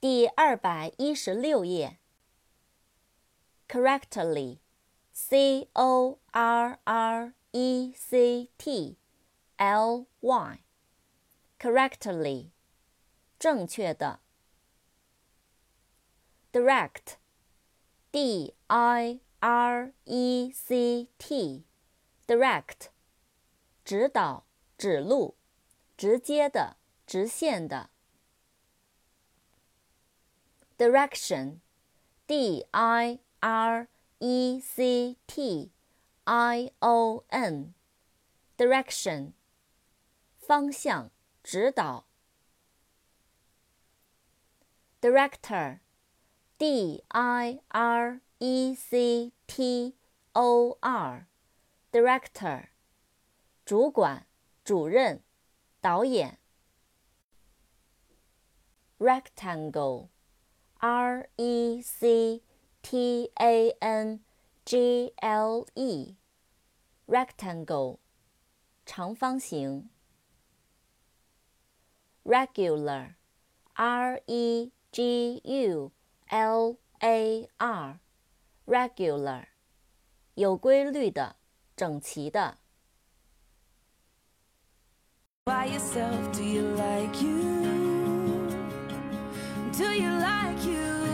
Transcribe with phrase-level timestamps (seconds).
[0.00, 1.98] 第二百一十六页。
[3.66, 8.96] correctly，c o r r e c t
[9.56, 12.50] l y，correctly，
[13.40, 14.20] 正确的。
[16.52, 22.90] direct，d i r e c t，direct，
[23.84, 25.36] 指导、指路、
[25.96, 27.90] 直接的、直线的。
[30.77, 33.87] direction，d i r
[34.19, 35.71] e c t
[36.25, 39.33] i o n，direction，
[40.37, 41.11] 方向、
[41.43, 42.05] 指导。
[45.01, 49.95] director，d i r e c t
[50.33, 52.67] o r，director，
[53.65, 54.25] 主管、
[54.63, 55.21] 主任、
[55.81, 56.39] 导演。
[58.97, 60.07] rectangle。
[60.79, 62.41] R E C
[62.81, 64.19] T A N
[64.65, 67.99] G L E，rectangle，
[68.85, 69.89] 长方形。
[72.23, 75.91] regular，R E G U
[76.27, 79.47] L A R，regular，
[80.35, 81.35] 有规律的，
[81.75, 82.59] 整齐的。
[85.45, 87.56] By yourself, do you like you?
[89.78, 91.07] Do you like you?